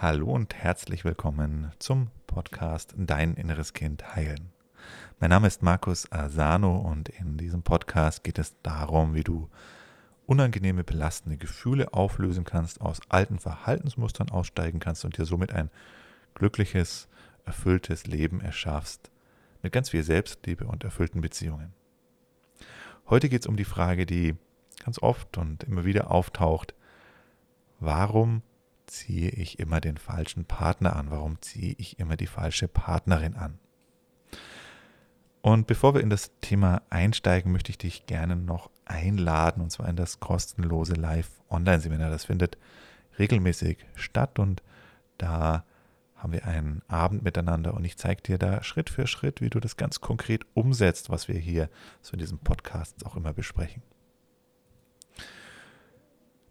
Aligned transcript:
Hallo 0.00 0.30
und 0.30 0.54
herzlich 0.54 1.04
willkommen 1.04 1.72
zum 1.80 2.12
Podcast 2.28 2.94
Dein 2.96 3.34
inneres 3.34 3.72
Kind 3.72 4.14
heilen. 4.14 4.52
Mein 5.18 5.30
Name 5.30 5.48
ist 5.48 5.60
Markus 5.60 6.12
Asano 6.12 6.76
und 6.76 7.08
in 7.08 7.36
diesem 7.36 7.64
Podcast 7.64 8.22
geht 8.22 8.38
es 8.38 8.54
darum, 8.62 9.16
wie 9.16 9.24
du 9.24 9.50
unangenehme, 10.24 10.84
belastende 10.84 11.36
Gefühle 11.36 11.92
auflösen 11.94 12.44
kannst, 12.44 12.80
aus 12.80 13.00
alten 13.08 13.40
Verhaltensmustern 13.40 14.30
aussteigen 14.30 14.78
kannst 14.78 15.04
und 15.04 15.18
dir 15.18 15.24
somit 15.24 15.52
ein 15.52 15.68
glückliches, 16.34 17.08
erfülltes 17.44 18.06
Leben 18.06 18.40
erschaffst, 18.40 19.10
mit 19.62 19.72
ganz 19.72 19.90
viel 19.90 20.04
Selbstliebe 20.04 20.64
und 20.68 20.84
erfüllten 20.84 21.22
Beziehungen. 21.22 21.72
Heute 23.10 23.28
geht 23.28 23.40
es 23.40 23.48
um 23.48 23.56
die 23.56 23.64
Frage, 23.64 24.06
die 24.06 24.36
ganz 24.84 25.02
oft 25.02 25.38
und 25.38 25.64
immer 25.64 25.84
wieder 25.84 26.12
auftaucht, 26.12 26.76
warum 27.80 28.42
ziehe 28.88 29.30
ich 29.30 29.58
immer 29.58 29.80
den 29.80 29.96
falschen 29.96 30.44
Partner 30.44 30.96
an? 30.96 31.10
Warum 31.10 31.40
ziehe 31.40 31.74
ich 31.78 31.98
immer 31.98 32.16
die 32.16 32.26
falsche 32.26 32.68
Partnerin 32.68 33.36
an? 33.36 33.58
Und 35.40 35.66
bevor 35.66 35.94
wir 35.94 36.00
in 36.00 36.10
das 36.10 36.32
Thema 36.40 36.82
einsteigen, 36.90 37.52
möchte 37.52 37.70
ich 37.70 37.78
dich 37.78 38.06
gerne 38.06 38.36
noch 38.36 38.70
einladen, 38.84 39.62
und 39.62 39.70
zwar 39.70 39.88
in 39.88 39.96
das 39.96 40.20
kostenlose 40.20 40.94
Live-Online-Seminar. 40.94 42.10
Das 42.10 42.24
findet 42.24 42.58
regelmäßig 43.18 43.78
statt 43.94 44.38
und 44.38 44.62
da 45.16 45.64
haben 46.16 46.32
wir 46.32 46.46
einen 46.46 46.82
Abend 46.88 47.22
miteinander 47.22 47.74
und 47.74 47.84
ich 47.84 47.96
zeige 47.96 48.22
dir 48.22 48.38
da 48.38 48.62
Schritt 48.64 48.90
für 48.90 49.06
Schritt, 49.06 49.40
wie 49.40 49.50
du 49.50 49.60
das 49.60 49.76
ganz 49.76 50.00
konkret 50.00 50.44
umsetzt, 50.54 51.10
was 51.10 51.28
wir 51.28 51.38
hier 51.38 51.70
so 52.02 52.14
in 52.14 52.18
diesem 52.18 52.38
Podcast 52.38 53.06
auch 53.06 53.14
immer 53.14 53.32
besprechen. 53.32 53.82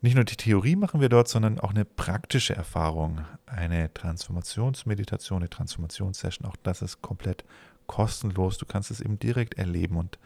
Nicht 0.02 0.16
nur 0.16 0.26
die 0.26 0.36
Theorie 0.36 0.76
machen 0.76 1.02
wir 1.02 1.10
dort, 1.10 1.28
sondern 1.28 1.60
auch 1.60 1.72
eine 1.72 1.86
praktische 1.86 2.56
Erfahrung, 2.56 3.26
eine 3.48 3.92
Transformationsmeditation, 3.94 5.40
eine 5.40 5.50
Transformationssession. 5.50 6.48
Auch 6.48 6.56
das 6.62 6.82
ist 6.82 7.02
komplett 7.02 7.44
kostenlos. 7.88 8.58
Du 8.58 8.66
kannst 8.66 8.92
es 8.92 9.02
eben 9.02 9.18
direkt 9.18 9.56
erleben. 9.56 9.98
Und 9.98 10.20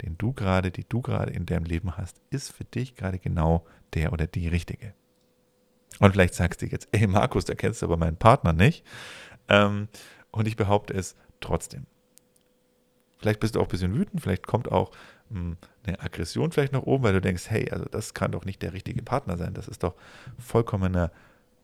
den 0.02 0.16
du 0.18 0.32
gerade, 0.32 0.70
die 0.70 0.88
du 0.88 1.02
gerade 1.02 1.32
in 1.32 1.46
deinem 1.46 1.64
Leben 1.64 1.96
hast, 1.96 2.20
ist 2.30 2.52
für 2.52 2.64
dich 2.64 2.94
gerade 2.94 3.18
genau 3.18 3.66
der 3.94 4.12
oder 4.12 4.28
die 4.28 4.46
richtige. 4.46 4.94
Und 5.98 6.12
vielleicht 6.12 6.34
sagst 6.34 6.62
du 6.62 6.66
jetzt, 6.66 6.88
ey 6.92 7.08
Markus, 7.08 7.44
da 7.44 7.54
kennst 7.54 7.82
du 7.82 7.86
aber 7.86 7.96
meinen 7.96 8.18
Partner 8.18 8.52
nicht. 8.52 8.84
Ähm, 9.48 9.88
und 10.30 10.46
ich 10.46 10.56
behaupte 10.56 10.94
es 10.94 11.16
trotzdem. 11.40 11.86
Vielleicht 13.18 13.40
bist 13.40 13.56
du 13.56 13.60
auch 13.60 13.64
ein 13.64 13.70
bisschen 13.70 13.94
wütend, 13.94 14.22
vielleicht 14.22 14.46
kommt 14.46 14.70
auch 14.70 14.92
eine 15.30 16.00
Aggression 16.00 16.52
vielleicht 16.52 16.72
nach 16.72 16.82
oben, 16.82 17.04
weil 17.04 17.12
du 17.12 17.20
denkst, 17.20 17.50
hey, 17.50 17.70
also 17.70 17.84
das 17.86 18.14
kann 18.14 18.32
doch 18.32 18.44
nicht 18.44 18.62
der 18.62 18.72
richtige 18.72 19.02
Partner 19.02 19.36
sein. 19.36 19.54
Das 19.54 19.68
ist 19.68 19.82
doch 19.82 19.94
vollkommener 20.38 21.10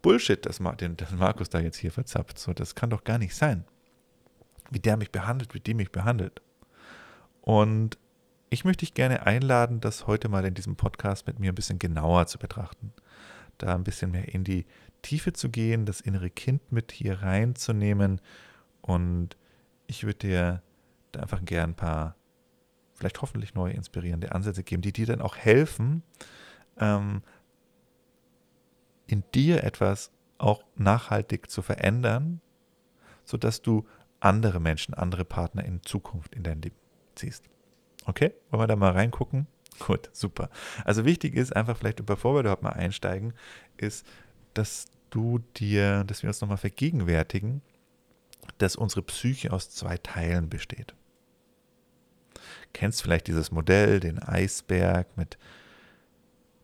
Bullshit, 0.02 0.44
dass 0.44 0.60
Markus 0.60 1.48
da 1.48 1.60
jetzt 1.60 1.76
hier 1.76 1.92
verzapft. 1.92 2.38
So, 2.38 2.52
das 2.52 2.74
kann 2.74 2.90
doch 2.90 3.04
gar 3.04 3.18
nicht 3.18 3.36
sein. 3.36 3.64
Wie 4.70 4.80
der 4.80 4.96
mich 4.96 5.12
behandelt, 5.12 5.54
wie 5.54 5.60
die 5.60 5.74
mich 5.74 5.92
behandelt. 5.92 6.42
Und 7.40 7.98
ich 8.50 8.64
möchte 8.64 8.84
dich 8.84 8.94
gerne 8.94 9.26
einladen, 9.26 9.80
das 9.80 10.06
heute 10.06 10.28
mal 10.28 10.44
in 10.44 10.54
diesem 10.54 10.76
Podcast 10.76 11.26
mit 11.26 11.38
mir 11.38 11.52
ein 11.52 11.54
bisschen 11.54 11.78
genauer 11.78 12.26
zu 12.26 12.38
betrachten. 12.38 12.92
Da 13.58 13.74
ein 13.74 13.84
bisschen 13.84 14.10
mehr 14.10 14.34
in 14.34 14.44
die 14.44 14.66
Tiefe 15.02 15.32
zu 15.32 15.50
gehen, 15.50 15.86
das 15.86 16.00
innere 16.00 16.30
Kind 16.30 16.72
mit 16.72 16.92
hier 16.92 17.22
reinzunehmen. 17.22 18.20
Und 18.80 19.36
ich 19.86 20.04
würde 20.04 20.18
dir 20.18 20.62
da 21.12 21.20
einfach 21.20 21.44
gern 21.44 21.70
ein 21.70 21.76
paar 21.76 22.16
vielleicht 23.02 23.20
hoffentlich 23.20 23.54
neue, 23.54 23.72
inspirierende 23.72 24.32
Ansätze 24.32 24.62
geben, 24.62 24.80
die 24.80 24.92
dir 24.92 25.06
dann 25.06 25.20
auch 25.20 25.34
helfen, 25.36 26.04
ähm, 26.78 27.22
in 29.08 29.24
dir 29.34 29.64
etwas 29.64 30.12
auch 30.38 30.62
nachhaltig 30.76 31.50
zu 31.50 31.62
verändern, 31.62 32.40
sodass 33.24 33.60
du 33.60 33.88
andere 34.20 34.60
Menschen, 34.60 34.94
andere 34.94 35.24
Partner 35.24 35.64
in 35.64 35.82
Zukunft 35.82 36.32
in 36.32 36.44
dein 36.44 36.62
Leben 36.62 36.76
ziehst. 37.16 37.50
Okay, 38.04 38.32
wollen 38.50 38.62
wir 38.62 38.66
da 38.68 38.76
mal 38.76 38.92
reingucken? 38.92 39.48
Gut, 39.80 40.08
super. 40.12 40.48
Also 40.84 41.04
wichtig 41.04 41.34
ist 41.34 41.56
einfach 41.56 41.76
vielleicht, 41.76 42.06
bevor 42.06 42.36
wir 42.36 42.44
dort 42.44 42.62
mal 42.62 42.70
einsteigen, 42.70 43.32
ist, 43.78 44.06
dass 44.54 44.86
du 45.10 45.40
dir, 45.56 46.04
dass 46.04 46.22
wir 46.22 46.30
uns 46.30 46.40
nochmal 46.40 46.56
vergegenwärtigen, 46.56 47.62
dass 48.58 48.76
unsere 48.76 49.02
Psyche 49.02 49.52
aus 49.52 49.70
zwei 49.70 49.96
Teilen 49.96 50.48
besteht 50.48 50.94
kennst 52.72 53.02
vielleicht 53.02 53.26
dieses 53.26 53.50
Modell, 53.50 54.00
den 54.00 54.18
Eisberg 54.18 55.16
mit, 55.16 55.38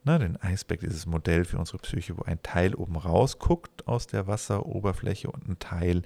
na, 0.04 0.18
den 0.18 0.36
Eisberg, 0.40 0.80
dieses 0.80 1.06
Modell 1.06 1.44
für 1.44 1.58
unsere 1.58 1.78
Psyche, 1.78 2.16
wo 2.16 2.22
ein 2.22 2.42
Teil 2.42 2.74
oben 2.74 2.96
rausguckt 2.96 3.86
aus 3.86 4.06
der 4.06 4.26
Wasseroberfläche 4.26 5.30
und 5.30 5.48
ein 5.48 5.58
Teil 5.58 6.02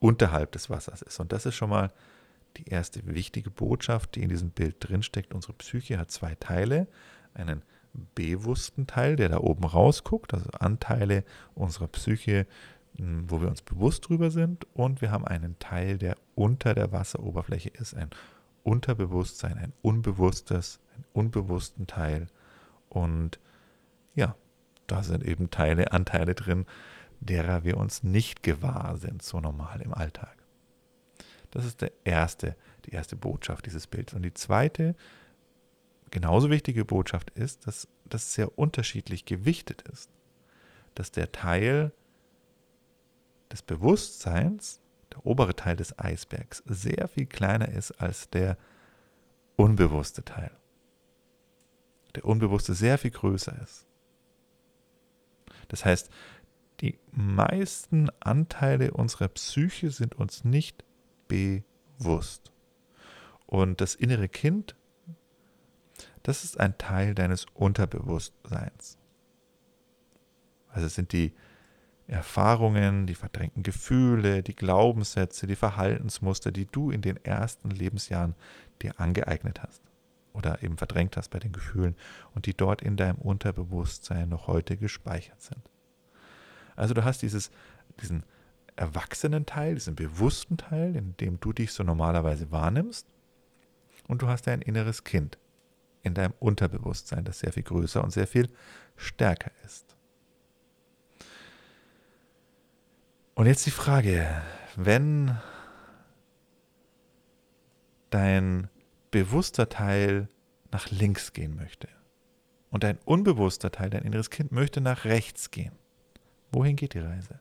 unterhalb 0.00 0.52
des 0.52 0.70
Wassers 0.70 1.02
ist. 1.02 1.20
Und 1.20 1.32
das 1.32 1.46
ist 1.46 1.54
schon 1.54 1.70
mal 1.70 1.92
die 2.56 2.66
erste 2.66 3.04
wichtige 3.06 3.50
Botschaft, 3.50 4.14
die 4.14 4.22
in 4.22 4.28
diesem 4.28 4.50
Bild 4.50 4.76
drinsteckt. 4.80 5.34
Unsere 5.34 5.54
Psyche 5.54 5.98
hat 5.98 6.10
zwei 6.10 6.34
Teile. 6.36 6.86
Einen 7.34 7.62
bewussten 8.14 8.86
Teil, 8.86 9.16
der 9.16 9.28
da 9.28 9.38
oben 9.38 9.64
rausguckt, 9.64 10.34
also 10.34 10.50
Anteile 10.58 11.24
unserer 11.54 11.88
Psyche, 11.88 12.46
hm, 12.96 13.30
wo 13.30 13.40
wir 13.40 13.48
uns 13.48 13.62
bewusst 13.62 14.08
drüber 14.08 14.30
sind. 14.30 14.66
Und 14.74 15.00
wir 15.00 15.10
haben 15.10 15.26
einen 15.26 15.58
Teil, 15.58 15.98
der 15.98 16.16
unter 16.34 16.74
der 16.74 16.92
Wasseroberfläche 16.92 17.70
ist, 17.70 17.94
ein 17.94 18.10
Unterbewusstsein, 18.64 19.58
ein 19.58 19.72
unbewusstes, 19.82 20.80
einen 20.94 21.04
unbewussten 21.12 21.86
Teil. 21.86 22.26
Und 22.88 23.38
ja, 24.14 24.34
da 24.86 25.02
sind 25.02 25.22
eben 25.22 25.50
Teile, 25.50 25.92
Anteile 25.92 26.34
drin, 26.34 26.66
derer 27.20 27.62
wir 27.64 27.76
uns 27.76 28.02
nicht 28.02 28.42
gewahr 28.42 28.96
sind, 28.96 29.22
so 29.22 29.40
normal 29.40 29.80
im 29.82 29.94
Alltag. 29.94 30.36
Das 31.50 31.64
ist 31.64 31.82
der 31.82 31.92
erste, 32.04 32.56
die 32.86 32.90
erste 32.90 33.16
Botschaft 33.16 33.66
dieses 33.66 33.86
Bildes. 33.86 34.14
Und 34.14 34.22
die 34.22 34.34
zweite, 34.34 34.96
genauso 36.10 36.50
wichtige 36.50 36.84
Botschaft 36.84 37.30
ist, 37.30 37.66
dass 37.66 37.86
das 38.06 38.34
sehr 38.34 38.58
unterschiedlich 38.58 39.24
gewichtet 39.24 39.82
ist. 39.82 40.10
Dass 40.94 41.12
der 41.12 41.32
Teil 41.32 41.92
des 43.52 43.62
Bewusstseins 43.62 44.80
der 45.14 45.26
obere 45.26 45.54
Teil 45.54 45.76
des 45.76 45.98
Eisbergs 45.98 46.62
sehr 46.66 47.08
viel 47.08 47.26
kleiner 47.26 47.68
ist 47.68 47.92
als 47.92 48.28
der 48.30 48.58
unbewusste 49.56 50.24
Teil. 50.24 50.50
Der 52.14 52.24
unbewusste 52.24 52.74
sehr 52.74 52.98
viel 52.98 53.10
größer 53.10 53.56
ist. 53.62 53.86
Das 55.68 55.84
heißt, 55.84 56.10
die 56.80 56.98
meisten 57.10 58.10
Anteile 58.20 58.92
unserer 58.92 59.28
Psyche 59.28 59.90
sind 59.90 60.16
uns 60.16 60.44
nicht 60.44 60.84
bewusst. 61.28 62.52
Und 63.46 63.80
das 63.80 63.94
innere 63.94 64.28
Kind, 64.28 64.74
das 66.22 66.44
ist 66.44 66.58
ein 66.58 66.76
Teil 66.78 67.14
deines 67.14 67.46
Unterbewusstseins. 67.54 68.98
Also 70.68 70.88
sind 70.88 71.12
die 71.12 71.34
Erfahrungen, 72.06 73.06
die 73.06 73.14
verdrängten 73.14 73.62
Gefühle, 73.62 74.42
die 74.42 74.54
Glaubenssätze, 74.54 75.46
die 75.46 75.56
Verhaltensmuster, 75.56 76.52
die 76.52 76.66
du 76.66 76.90
in 76.90 77.00
den 77.00 77.16
ersten 77.24 77.70
Lebensjahren 77.70 78.34
dir 78.82 79.00
angeeignet 79.00 79.62
hast 79.62 79.82
oder 80.32 80.62
eben 80.62 80.76
verdrängt 80.76 81.16
hast 81.16 81.30
bei 81.30 81.38
den 81.38 81.52
Gefühlen 81.52 81.96
und 82.34 82.46
die 82.46 82.54
dort 82.54 82.82
in 82.82 82.96
deinem 82.96 83.18
Unterbewusstsein 83.18 84.28
noch 84.28 84.48
heute 84.48 84.76
gespeichert 84.76 85.40
sind. 85.40 85.62
Also 86.76 86.92
du 86.92 87.04
hast 87.04 87.22
dieses 87.22 87.50
diesen 88.00 88.24
erwachsenen 88.76 89.46
Teil, 89.46 89.74
diesen 89.74 89.94
bewussten 89.94 90.56
Teil, 90.56 90.96
in 90.96 91.16
dem 91.18 91.38
du 91.40 91.52
dich 91.52 91.72
so 91.72 91.82
normalerweise 91.82 92.50
wahrnimmst. 92.50 93.06
Und 94.08 94.22
du 94.22 94.28
hast 94.28 94.48
ein 94.48 94.62
inneres 94.62 95.04
Kind 95.04 95.38
in 96.02 96.14
deinem 96.14 96.34
Unterbewusstsein, 96.38 97.24
das 97.24 97.38
sehr 97.38 97.52
viel 97.52 97.62
größer 97.62 98.02
und 98.02 98.10
sehr 98.10 98.26
viel 98.26 98.50
stärker 98.96 99.50
ist. 99.64 99.96
Und 103.36 103.46
jetzt 103.46 103.66
die 103.66 103.72
Frage, 103.72 104.24
wenn 104.76 105.36
dein 108.10 108.68
bewusster 109.10 109.68
Teil 109.68 110.28
nach 110.70 110.88
links 110.90 111.32
gehen 111.32 111.56
möchte 111.56 111.88
und 112.70 112.84
dein 112.84 112.98
unbewusster 113.04 113.72
Teil, 113.72 113.90
dein 113.90 114.04
inneres 114.04 114.30
Kind, 114.30 114.52
möchte 114.52 114.80
nach 114.80 115.04
rechts 115.04 115.50
gehen, 115.50 115.72
wohin 116.52 116.76
geht 116.76 116.94
die 116.94 117.00
Reise? 117.00 117.40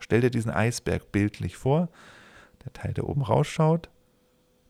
Stell 0.00 0.20
dir 0.20 0.30
diesen 0.30 0.50
Eisberg 0.50 1.12
bildlich 1.12 1.56
vor, 1.56 1.88
der 2.64 2.72
Teil, 2.72 2.92
der 2.92 3.08
oben 3.08 3.22
rausschaut. 3.22 3.88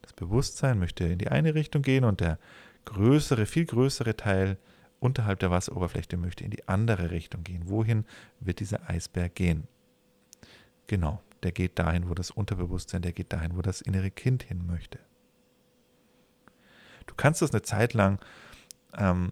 Das 0.03 0.13
Bewusstsein 0.13 0.79
möchte 0.79 1.05
in 1.05 1.19
die 1.19 1.29
eine 1.29 1.55
Richtung 1.55 1.81
gehen 1.81 2.05
und 2.05 2.21
der 2.21 2.39
größere, 2.85 3.47
viel 3.47 3.65
größere 3.65 4.15
Teil 4.15 4.59
unterhalb 4.99 5.39
der 5.39 5.51
Wasseroberfläche 5.51 6.19
möchte 6.19 6.45
in 6.45 6.51
die 6.51 6.69
andere 6.69 7.11
Richtung 7.11 7.45
gehen. 7.45 7.63
Wohin 7.71 8.05
wird 8.41 8.61
dieser 8.61 8.91
Eisberg 8.91 9.35
gehen? 9.35 9.67
Genau, 10.91 11.23
der 11.45 11.53
geht 11.53 11.79
dahin, 11.79 12.09
wo 12.09 12.15
das 12.15 12.33
Unterbewusstsein, 12.33 13.01
der 13.01 13.13
geht 13.13 13.33
dahin, 13.33 13.57
wo 13.57 13.63
das 13.63 13.81
innere 13.81 14.11
Kind 14.11 14.43
hin 14.43 14.67
möchte. 14.67 14.99
Du 17.07 17.15
kannst 17.17 17.43
das 17.43 17.53
eine 17.53 17.63
Zeit 17.63 17.95
lang 17.95 18.19
ähm, 18.99 19.31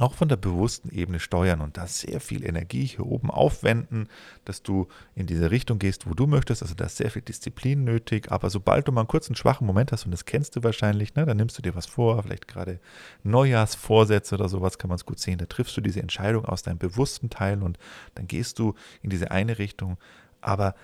auch 0.00 0.14
von 0.14 0.28
der 0.28 0.34
bewussten 0.34 0.90
Ebene 0.90 1.20
steuern 1.20 1.60
und 1.60 1.76
da 1.76 1.86
sehr 1.86 2.18
viel 2.20 2.44
Energie 2.44 2.86
hier 2.86 3.06
oben 3.06 3.30
aufwenden, 3.30 4.08
dass 4.44 4.64
du 4.64 4.88
in 5.14 5.28
diese 5.28 5.52
Richtung 5.52 5.78
gehst, 5.78 6.10
wo 6.10 6.14
du 6.14 6.26
möchtest. 6.26 6.62
Also 6.62 6.74
da 6.74 6.86
ist 6.86 6.96
sehr 6.96 7.12
viel 7.12 7.22
Disziplin 7.22 7.84
nötig. 7.84 8.32
Aber 8.32 8.50
sobald 8.50 8.88
du 8.88 8.90
mal 8.90 9.02
einen 9.02 9.08
kurzen 9.08 9.36
schwachen 9.36 9.68
Moment 9.68 9.92
hast, 9.92 10.06
und 10.06 10.10
das 10.10 10.24
kennst 10.24 10.56
du 10.56 10.64
wahrscheinlich, 10.64 11.14
ne, 11.14 11.24
dann 11.24 11.36
nimmst 11.36 11.56
du 11.56 11.62
dir 11.62 11.76
was 11.76 11.86
vor, 11.86 12.20
vielleicht 12.20 12.48
gerade 12.48 12.80
Neujahrsvorsätze 13.22 14.34
oder 14.34 14.48
sowas, 14.48 14.76
kann 14.76 14.88
man 14.88 14.96
es 14.96 15.06
gut 15.06 15.20
sehen. 15.20 15.38
Da 15.38 15.46
triffst 15.46 15.76
du 15.76 15.80
diese 15.80 16.00
Entscheidung 16.00 16.44
aus 16.44 16.64
deinem 16.64 16.78
bewussten 16.78 17.30
Teil 17.30 17.62
und 17.62 17.78
dann 18.16 18.26
gehst 18.26 18.58
du 18.58 18.74
in 19.02 19.10
diese 19.10 19.30
eine 19.30 19.58
Richtung. 19.60 19.98
Aber 20.44 20.74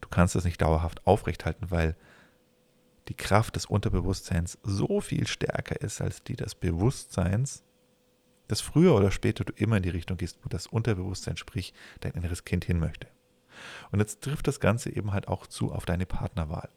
du 0.00 0.08
kannst 0.08 0.34
das 0.34 0.44
nicht 0.44 0.60
dauerhaft 0.62 1.06
aufrechthalten, 1.06 1.70
weil 1.70 1.96
die 3.08 3.14
Kraft 3.14 3.56
des 3.56 3.66
Unterbewusstseins 3.66 4.58
so 4.62 5.00
viel 5.00 5.26
stärker 5.26 5.80
ist 5.80 6.00
als 6.00 6.22
die 6.22 6.36
des 6.36 6.54
Bewusstseins 6.54 7.62
dass 8.48 8.60
früher 8.60 8.94
oder 8.94 9.10
später 9.10 9.44
du 9.44 9.52
immer 9.56 9.78
in 9.78 9.82
die 9.82 9.90
Richtung 9.90 10.16
gehst, 10.16 10.38
wo 10.42 10.48
das 10.48 10.66
Unterbewusstsein, 10.66 11.36
sprich 11.36 11.74
dein 12.00 12.12
inneres 12.12 12.44
Kind 12.44 12.64
hin 12.64 12.78
möchte. 12.78 13.08
Und 13.90 14.00
jetzt 14.00 14.22
trifft 14.22 14.46
das 14.46 14.60
Ganze 14.60 14.94
eben 14.94 15.12
halt 15.12 15.28
auch 15.28 15.46
zu 15.46 15.72
auf 15.72 15.86
deine 15.86 16.06
Partnerwahl. 16.06 16.68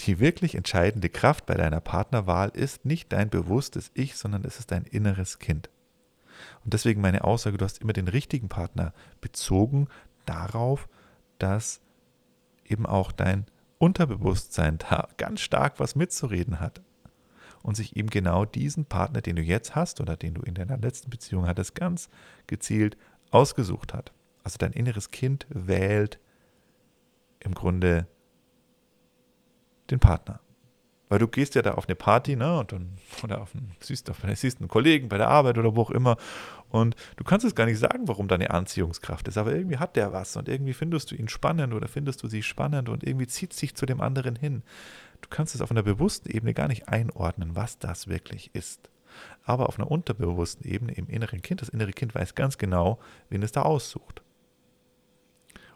Die 0.00 0.20
wirklich 0.20 0.54
entscheidende 0.54 1.08
Kraft 1.08 1.46
bei 1.46 1.54
deiner 1.54 1.80
Partnerwahl 1.80 2.50
ist 2.50 2.84
nicht 2.84 3.12
dein 3.12 3.30
bewusstes 3.30 3.90
Ich, 3.94 4.16
sondern 4.16 4.44
es 4.44 4.58
ist 4.58 4.70
dein 4.70 4.84
inneres 4.84 5.38
Kind. 5.38 5.70
Und 6.64 6.74
deswegen 6.74 7.00
meine 7.00 7.24
Aussage, 7.24 7.56
du 7.56 7.64
hast 7.64 7.78
immer 7.78 7.92
den 7.92 8.08
richtigen 8.08 8.48
Partner 8.48 8.92
bezogen 9.20 9.88
darauf, 10.26 10.88
dass 11.38 11.80
eben 12.64 12.86
auch 12.86 13.12
dein 13.12 13.46
Unterbewusstsein 13.78 14.78
da 14.78 15.08
ganz 15.16 15.40
stark 15.40 15.78
was 15.78 15.94
mitzureden 15.94 16.60
hat 16.60 16.82
und 17.62 17.76
sich 17.76 17.96
eben 17.96 18.10
genau 18.10 18.44
diesen 18.44 18.84
Partner, 18.86 19.20
den 19.20 19.36
du 19.36 19.42
jetzt 19.42 19.74
hast 19.74 20.00
oder 20.00 20.16
den 20.16 20.34
du 20.34 20.42
in 20.42 20.54
deiner 20.54 20.76
letzten 20.76 21.10
Beziehung 21.10 21.46
hattest, 21.46 21.74
ganz 21.74 22.08
gezielt 22.46 22.96
ausgesucht 23.30 23.94
hat. 23.94 24.12
Also 24.42 24.58
dein 24.58 24.72
inneres 24.72 25.10
Kind 25.10 25.46
wählt 25.50 26.18
im 27.40 27.54
Grunde 27.54 28.06
den 29.90 30.00
Partner. 30.00 30.40
Weil 31.08 31.18
du 31.18 31.26
gehst 31.26 31.54
ja 31.54 31.62
da 31.62 31.74
auf 31.74 31.88
eine 31.88 31.94
Party, 31.94 32.36
ne, 32.36 32.58
und 32.58 32.72
dann, 32.72 32.98
oder 33.22 33.40
auf 33.40 33.54
einen, 33.54 33.72
siehst, 33.80 34.10
auf, 34.10 34.18
siehst 34.34 34.60
einen 34.60 34.68
Kollegen 34.68 35.08
bei 35.08 35.16
der 35.16 35.28
Arbeit 35.28 35.56
oder 35.56 35.74
wo 35.74 35.82
auch 35.82 35.90
immer, 35.90 36.16
und 36.70 36.96
du 37.16 37.24
kannst 37.24 37.46
es 37.46 37.54
gar 37.54 37.64
nicht 37.64 37.78
sagen, 37.78 38.08
warum 38.08 38.28
deine 38.28 38.50
Anziehungskraft 38.50 39.26
ist, 39.26 39.38
aber 39.38 39.54
irgendwie 39.54 39.78
hat 39.78 39.96
der 39.96 40.12
was 40.12 40.36
und 40.36 40.48
irgendwie 40.48 40.74
findest 40.74 41.10
du 41.10 41.14
ihn 41.14 41.28
spannend 41.28 41.72
oder 41.72 41.88
findest 41.88 42.22
du 42.22 42.28
sie 42.28 42.42
spannend 42.42 42.90
und 42.90 43.04
irgendwie 43.04 43.26
zieht 43.26 43.54
sich 43.54 43.74
zu 43.74 43.86
dem 43.86 44.02
anderen 44.02 44.36
hin. 44.36 44.62
Du 45.22 45.28
kannst 45.30 45.54
es 45.54 45.62
auf 45.62 45.70
einer 45.70 45.82
bewussten 45.82 46.30
Ebene 46.30 46.52
gar 46.52 46.68
nicht 46.68 46.88
einordnen, 46.88 47.56
was 47.56 47.78
das 47.78 48.06
wirklich 48.06 48.50
ist. 48.54 48.90
Aber 49.42 49.68
auf 49.68 49.78
einer 49.78 49.90
unterbewussten 49.90 50.70
Ebene 50.70 50.92
im 50.92 51.08
inneren 51.08 51.40
Kind, 51.40 51.62
das 51.62 51.70
innere 51.70 51.92
Kind 51.92 52.14
weiß 52.14 52.34
ganz 52.34 52.58
genau, 52.58 53.00
wen 53.30 53.42
es 53.42 53.50
da 53.50 53.62
aussucht. 53.62 54.22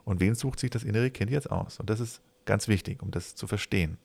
Und 0.05 0.21
wen 0.21 0.35
sucht 0.35 0.61
sich 0.61 0.71
das 0.71 0.85
innere 0.85 1.11
Kind 1.11 1.31
jetzt 1.31 1.51
aus? 1.51 1.81
Und 1.81 1.89
das 1.89 2.01
ist 2.01 2.21
ganz 2.45 2.69
wichtig, 2.69 3.03
um 3.03 3.11
das 3.11 3.35
zu 3.35 3.47
verstehen 3.47 3.97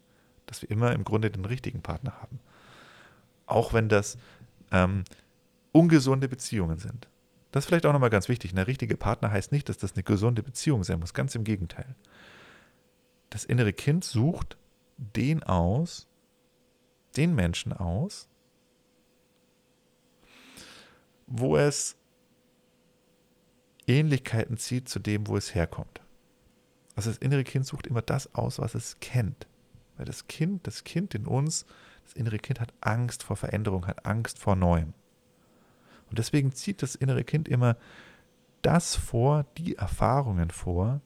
dass 0.48 0.64
wir 0.64 0.72
immer 0.72 0.94
im 0.94 1.04
Grunde 1.04 1.30
den 1.30 1.46
richtigen 1.46 1.82
Partner 1.82 2.20
haben. 2.20 2.40
Auch 3.46 3.74
wenn 3.74 3.88
das 3.88 4.18
ähm, 4.72 5.04
ungesunde 5.72 6.28
Beziehungen 6.28 6.80
sind. 6.80 7.08
Das 7.52 7.64
ist 7.64 7.68
vielleicht 7.68 7.86
auch 7.86 7.94
nochmal 7.94 8.10
ganz 8.10 8.28
wichtig. 8.28 8.52
Ein 8.52 8.58
richtiger 8.58 8.98
Partner 8.98 9.32
heißt 9.32 9.52
nicht, 9.52 9.70
dass 9.70 9.78
das 9.78 9.94
eine 9.94 10.04
gesunde 10.04 10.44
Beziehung 10.44 10.84
sein 10.84 11.00
muss. 11.00 11.14
Ganz 11.14 11.36
im 11.36 11.44
Gegenteil. 11.44 11.96
Das 13.30 13.46
innere 13.46 13.74
Kind 13.74 14.04
sucht 14.04 14.58
den 14.98 15.44
aus, 15.44 16.08
den 17.16 17.36
Menschen 17.36 17.74
aus, 17.74 18.28
wo 21.28 21.58
es 21.58 21.98
Ähnlichkeiten 23.86 24.58
zieht 24.58 24.90
zu 24.90 25.00
dem, 25.00 25.28
wo 25.28 25.38
es 25.38 25.56
herkommt. 25.56 26.02
Also 26.96 27.10
das 27.10 27.20
innere 27.20 27.44
Kind 27.44 27.66
sucht 27.66 27.88
immer 27.88 28.02
das 28.02 28.34
aus, 28.34 28.60
was 28.60 28.76
es 28.76 29.00
kennt. 29.00 29.48
Weil 29.98 30.06
das 30.06 30.28
Kind, 30.28 30.68
das 30.68 30.84
Kind 30.84 31.16
in 31.16 31.26
uns, 31.26 31.66
das 32.04 32.14
innere 32.14 32.40
Kind 32.40 32.60
hat 32.60 32.74
Angst 32.82 33.24
vor 33.24 33.36
Veränderung, 33.36 33.88
hat 33.88 34.06
Angst 34.06 34.40
vor 34.40 34.56
Neuem. 34.56 34.94
Und 36.10 36.20
deswegen 36.20 36.54
zieht 36.54 36.82
das 36.82 36.96
innere 36.96 37.24
Kind 37.24 37.48
immer 37.48 37.76
das 38.62 38.96
vor, 38.96 39.46
die 39.58 39.76
Erfahrungen 39.76 40.52
vor, 40.52 41.02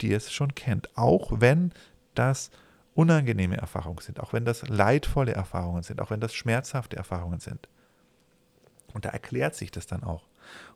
die 0.00 0.12
es 0.12 0.32
schon 0.32 0.54
kennt. 0.54 0.96
Auch 0.96 1.40
wenn 1.40 1.72
das 2.14 2.50
unangenehme 2.94 3.56
Erfahrungen 3.56 4.00
sind, 4.00 4.20
auch 4.20 4.32
wenn 4.32 4.44
das 4.44 4.66
leidvolle 4.68 5.32
Erfahrungen 5.32 5.82
sind, 5.82 6.00
auch 6.00 6.10
wenn 6.10 6.20
das 6.20 6.34
schmerzhafte 6.34 6.96
Erfahrungen 6.96 7.40
sind. 7.40 7.68
Und 8.92 9.04
da 9.04 9.10
erklärt 9.10 9.54
sich 9.54 9.70
das 9.70 9.86
dann 9.86 10.02
auch. 10.02 10.26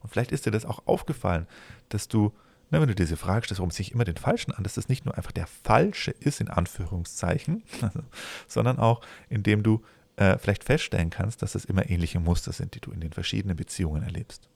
Und 0.00 0.11
vielleicht 0.11 0.32
ist 0.32 0.47
dir 0.47 0.50
das 0.50 0.64
auch 0.64 0.87
aufgefallen, 0.87 1.47
dass 1.88 2.09
du 2.09 2.32
na, 2.73 2.81
wenn 2.81 2.89
du 2.89 2.95
diese 2.95 3.19
Frage 3.19 3.45
stellst, 3.45 3.61
warum 3.61 3.71
ziehe 3.71 3.87
ich 3.87 3.93
immer 3.93 4.05
den 4.05 4.17
Falschen 4.17 4.50
an, 4.50 4.64
dass 4.64 4.75
das 4.75 4.88
nicht 4.88 5.05
nur 5.05 5.14
einfach 5.14 5.31
der 5.31 5.47
Falsche 5.47 6.11
ist, 6.11 6.41
in 6.41 6.49
Anführungszeichen, 6.49 7.62
sondern 8.49 8.79
auch, 8.79 9.02
indem 9.29 9.62
du 9.62 9.83
äh, 10.17 10.38
vielleicht 10.38 10.64
feststellen 10.64 11.11
kannst, 11.11 11.43
dass 11.43 11.52
das 11.52 11.67
immer 11.67 11.91
ähnliche 11.91 12.19
Muster 12.19 12.50
sind, 12.50 12.75
die 12.75 12.81
du 12.81 12.91
in 12.91 13.00
den 13.00 13.12
verschiedenen 13.12 13.57
Beziehungen 13.57 14.02
erlebst. 14.02 14.49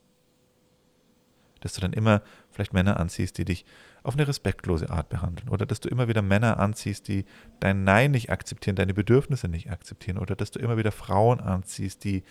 Dass 1.61 1.75
du 1.75 1.83
dann 1.83 1.93
immer 1.93 2.23
vielleicht 2.51 2.73
Männer 2.73 2.99
anziehst, 2.99 3.37
die 3.37 3.45
dich 3.45 3.67
auf 4.03 4.15
eine 4.15 4.27
respektlose 4.27 4.89
Art 4.89 5.11
behandeln. 5.11 5.51
Oder 5.51 5.67
dass 5.67 5.81
du 5.81 5.91
immer 5.91 6.09
wieder 6.09 6.23
Männer 6.23 6.59
anziehst, 6.59 7.09
die 7.09 7.27
dein 7.61 7.85
Nein 7.85 8.13
nicht 8.13 8.31
akzeptieren, 8.31 8.77
deine 8.77 8.95
Bedürfnisse 8.95 9.49
nicht 9.49 9.71
akzeptieren. 9.71 10.17
Oder 10.17 10.37
dass 10.37 10.51
du 10.51 10.59
immer 10.59 10.79
wieder 10.79 10.93
Frauen 10.93 11.41
anziehst, 11.41 12.03
die 12.05 12.23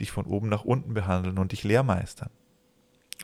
dich 0.00 0.10
von 0.10 0.26
oben 0.26 0.50
nach 0.50 0.64
unten 0.64 0.92
behandeln 0.92 1.38
und 1.38 1.52
dich 1.52 1.64
lehrmeistern 1.64 2.30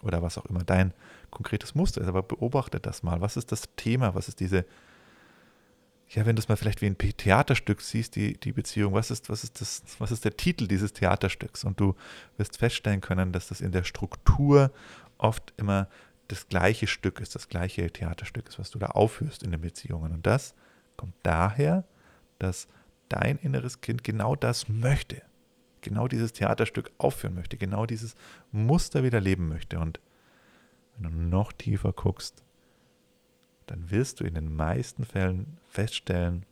oder 0.03 0.23
was 0.23 0.39
auch 0.39 0.47
immer 0.47 0.65
dein 0.65 0.93
konkretes 1.31 1.75
Muster 1.75 2.01
ist. 2.01 2.09
Aber 2.09 2.23
beobachte 2.23 2.81
das 2.81 3.03
mal. 3.03 3.21
Was 3.21 3.37
ist 3.37 3.53
das 3.53 3.69
Thema? 3.77 4.15
Was 4.15 4.29
ist 4.29 4.41
diese, 4.41 4.65
ja, 6.09 6.25
wenn 6.27 6.37
du 6.37 6.41
es 6.41 6.49
mal 6.49 6.57
vielleicht 6.57 6.83
wie 6.83 6.87
ein 6.87 6.99
Theaterstück 6.99 7.81
siehst, 7.81 8.17
die, 8.17 8.39
die 8.39 8.53
Beziehung, 8.53 8.95
was 8.95 9.11
ist, 9.11 9.29
was, 9.29 9.45
ist 9.45 9.61
das, 9.61 9.83
was 9.99 10.11
ist 10.11 10.25
der 10.25 10.37
Titel 10.37 10.67
dieses 10.67 10.93
Theaterstücks? 10.93 11.65
Und 11.65 11.81
du 11.81 11.95
wirst 12.37 12.59
feststellen 12.59 13.01
können, 13.01 13.33
dass 13.33 13.49
das 13.49 13.61
in 13.61 13.73
der 13.73 13.85
Struktur 13.85 14.71
oft 15.19 15.53
immer 15.57 15.89
das 16.29 16.49
gleiche 16.49 16.87
Stück 16.87 17.21
ist, 17.21 17.35
das 17.35 17.49
gleiche 17.49 17.91
Theaterstück 17.91 18.49
ist, 18.49 18.59
was 18.59 18.71
du 18.71 18.79
da 18.79 18.87
aufführst 18.89 19.43
in 19.43 19.51
den 19.51 19.61
Beziehungen. 19.61 20.13
Und 20.13 20.27
das 20.27 20.55
kommt 20.97 21.15
daher, 21.23 21.85
dass 22.39 22.69
dein 23.09 23.39
inneres 23.39 23.81
Kind 23.81 24.03
genau 24.05 24.35
das 24.35 24.69
möchte 24.69 25.23
genau 25.87 26.09
dieses 26.09 26.33
Theaterstück 26.33 26.91
aufführen 26.99 27.35
möchte, 27.35 27.57
genau 27.57 27.87
dieses 27.87 28.15
Muster 28.53 29.03
wieder 29.03 29.21
leben 29.21 29.49
möchte. 29.49 29.79
Und 29.79 30.01
wenn 30.99 31.11
du 31.11 31.17
noch 31.17 31.53
tiefer 31.53 31.93
guckst, 31.93 32.43
dann 33.67 33.91
wirst 33.91 34.21
du 34.21 34.25
in 34.25 34.35
den 34.35 34.55
meisten 34.55 35.05
Fällen 35.05 35.59
feststellen, 35.69 36.45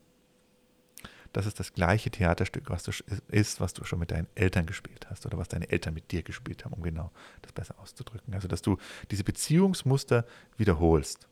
dass 1.32 1.46
es 1.46 1.54
das 1.54 1.72
gleiche 1.72 2.10
Theaterstück 2.10 2.70
was 2.70 2.84
du, 2.84 2.92
ist, 3.28 3.60
was 3.60 3.74
du 3.74 3.84
schon 3.84 3.98
mit 3.98 4.12
deinen 4.12 4.28
Eltern 4.36 4.66
gespielt 4.66 5.10
hast 5.10 5.26
oder 5.26 5.36
was 5.36 5.48
deine 5.48 5.68
Eltern 5.68 5.92
mit 5.94 6.12
dir 6.12 6.22
gespielt 6.22 6.64
haben, 6.64 6.72
um 6.72 6.82
genau 6.82 7.10
das 7.42 7.52
besser 7.52 7.78
auszudrücken. 7.80 8.34
Also, 8.34 8.46
dass 8.46 8.62
du 8.62 8.78
diese 9.10 9.24
Beziehungsmuster 9.24 10.24
wiederholst. 10.56 11.28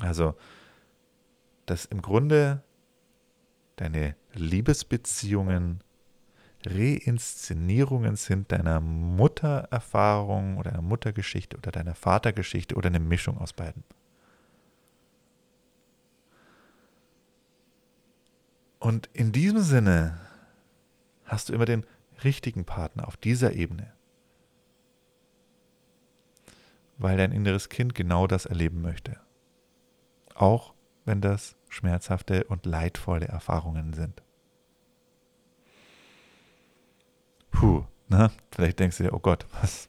Also, 0.00 0.34
dass 1.66 1.84
im 1.84 2.00
Grunde 2.00 2.62
deine 3.76 4.16
Liebesbeziehungen 4.34 5.82
Reinszenierungen 6.66 8.16
sind 8.16 8.52
deiner 8.52 8.80
Muttererfahrung 8.80 10.58
oder 10.58 10.72
deiner 10.72 10.82
Muttergeschichte 10.82 11.56
oder 11.56 11.70
deiner 11.70 11.94
Vatergeschichte 11.94 12.74
oder 12.74 12.88
eine 12.88 13.00
Mischung 13.00 13.38
aus 13.38 13.52
beiden. 13.52 13.82
Und 18.78 19.08
in 19.12 19.32
diesem 19.32 19.60
Sinne 19.60 20.18
hast 21.24 21.48
du 21.48 21.52
immer 21.52 21.66
den 21.66 21.84
richtigen 22.24 22.64
Partner 22.64 23.06
auf 23.08 23.16
dieser 23.16 23.52
Ebene. 23.52 23.92
Weil 26.98 27.16
dein 27.16 27.32
inneres 27.32 27.68
Kind 27.70 27.94
genau 27.94 28.26
das 28.26 28.46
erleben 28.46 28.82
möchte. 28.82 29.18
Auch 30.34 30.74
wenn 31.10 31.20
das 31.20 31.56
schmerzhafte 31.68 32.44
und 32.44 32.66
leidvolle 32.66 33.26
Erfahrungen 33.26 33.94
sind. 33.94 34.22
Puh, 37.50 37.84
ne? 38.08 38.30
Vielleicht 38.52 38.78
denkst 38.78 38.98
du 38.98 39.02
dir, 39.02 39.12
oh 39.12 39.18
Gott, 39.18 39.44
was, 39.60 39.88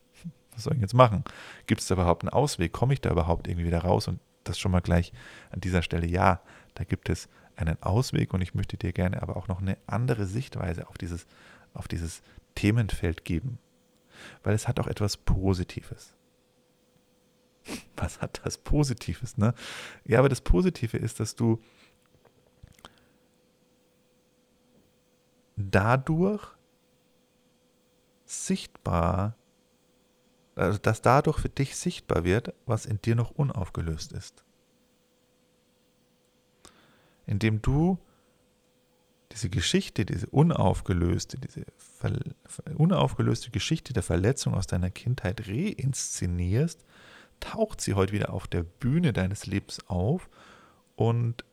was 0.52 0.64
soll 0.64 0.74
ich 0.74 0.82
jetzt 0.82 0.96
machen? 0.96 1.24
Gibt 1.68 1.82
es 1.82 1.88
da 1.88 1.94
überhaupt 1.94 2.24
einen 2.24 2.34
Ausweg? 2.34 2.74
Komme 2.74 2.94
ich 2.94 3.02
da 3.02 3.12
überhaupt 3.12 3.48
irgendwie 3.48 3.68
wieder 3.68 3.84
raus? 3.84 4.08
Und 4.08 4.20
das 4.46 4.58
schon 4.58 4.72
mal 4.72 4.82
gleich 4.82 5.14
an 5.52 5.62
dieser 5.62 5.84
Stelle, 5.84 6.08
ja, 6.08 6.42
da 6.74 6.86
gibt 6.86 7.08
es 7.08 7.30
einen 7.56 7.80
Ausweg 7.84 8.34
und 8.34 8.42
ich 8.42 8.56
möchte 8.56 8.78
dir 8.78 8.92
gerne 8.92 9.22
aber 9.22 9.38
auch 9.38 9.48
noch 9.48 9.62
eine 9.62 9.78
andere 9.86 10.26
Sichtweise 10.26 10.88
auf 10.88 10.98
dieses, 10.98 11.28
auf 11.76 11.88
dieses 11.88 12.24
Themenfeld 12.56 13.26
geben. 13.26 13.60
Weil 14.42 14.56
es 14.56 14.68
hat 14.68 14.80
auch 14.80 14.88
etwas 14.88 15.18
Positives. 15.18 16.16
Was 17.96 18.22
hat 18.22 18.42
das 18.44 18.58
Positives, 18.58 19.38
ne? 19.38 19.54
Ja, 20.06 20.20
aber 20.20 20.30
das 20.30 20.42
Positive 20.42 20.98
ist, 20.98 21.20
dass 21.20 21.36
du 21.36 21.62
dadurch 25.56 26.44
sichtbar, 28.26 29.36
also 30.56 30.78
dass 30.80 31.02
dadurch 31.02 31.40
für 31.40 31.50
dich 31.50 31.76
sichtbar 31.76 32.24
wird, 32.24 32.54
was 32.66 32.86
in 32.86 33.02
dir 33.02 33.16
noch 33.16 33.32
unaufgelöst 33.32 34.12
ist. 34.14 34.44
Indem 37.26 37.62
du 37.62 38.00
diese 39.32 39.50
Geschichte, 39.50 40.06
diese 40.06 40.28
unaufgelöste, 40.28 41.38
diese 41.38 41.66
unaufgelöste 42.76 43.52
Geschichte 43.52 43.94
der 43.94 44.04
Verletzung 44.04 44.54
aus 44.54 44.68
deiner 44.68 44.90
Kindheit 44.90 45.48
reinszenierst, 45.48 46.84
taucht 47.42 47.82
sie 47.82 47.96
heute 47.96 48.14
wieder 48.14 48.32
auf 48.32 48.48
der 48.48 48.64
Bühne 48.64 49.12
deines 49.12 49.46
Lebens 49.46 49.80
auf 49.88 50.30
und 50.96 51.44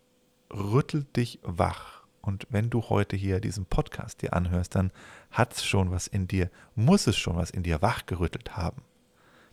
rüttelt 0.52 1.16
dich 1.16 1.40
wach. 1.42 1.99
Und 2.21 2.47
wenn 2.50 2.71
du 2.71 2.83
heute 2.83 3.16
hier 3.16 3.40
diesen 3.40 3.66
Podcast 3.66 4.23
dir 4.23 4.35
anhörst, 4.35 4.75
dann 4.75 4.92
hat 5.30 5.54
es 5.54 5.64
schon 5.64 5.90
was 5.90 6.07
in 6.07 6.28
dir, 6.28 6.50
muss 6.75 7.07
es 7.07 7.16
schon 7.16 7.37
was 7.37 7.50
in 7.50 7.62
dir 7.62 7.83
wachgerüttelt 7.83 8.57
haben. 8.57 8.83